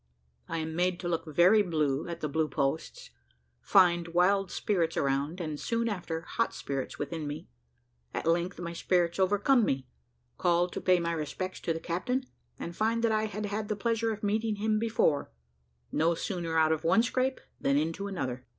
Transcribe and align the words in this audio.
I 0.49 0.57
AM 0.57 0.75
MADE 0.75 0.99
TO 0.99 1.07
LOOK 1.07 1.25
VERY 1.27 1.61
BLUE 1.61 2.07
AT 2.07 2.21
THE 2.21 2.27
BLUE 2.27 2.47
POSTS 2.49 3.11
FIND 3.61 4.07
WILD 4.07 4.49
SPIRITS 4.49 4.97
AROUND, 4.97 5.39
AND, 5.39 5.59
SOON 5.59 5.87
AFTER, 5.87 6.21
HOT 6.21 6.55
SPIRITS 6.55 6.97
WITHIN 6.97 7.27
ME; 7.27 7.47
AT 8.11 8.25
LENGTH 8.25 8.59
MY 8.59 8.73
SPIRITS 8.73 9.19
OVERCOME 9.19 9.63
ME 9.63 9.85
CALL 10.39 10.69
TO 10.69 10.81
PAY 10.81 10.99
MY 10.99 11.11
RESPECTS 11.13 11.59
TO 11.59 11.71
THE 11.71 11.79
CAPTAIN, 11.79 12.25
AND 12.57 12.75
FIND 12.75 13.03
THAT 13.03 13.11
I 13.11 13.25
HAD 13.25 13.45
HAD 13.45 13.67
THE 13.67 13.75
PLEASURE 13.75 14.11
OF 14.11 14.23
MEETING 14.23 14.55
HIM 14.55 14.79
BEFORE 14.79 15.29
NO 15.91 16.15
SOONER 16.15 16.57
OUT 16.57 16.71
OF 16.71 16.83
ONE 16.83 17.03
SCRAPE 17.03 17.39
THAN 17.59 17.77
INTO 17.77 18.07
ANOTHER. 18.07 18.47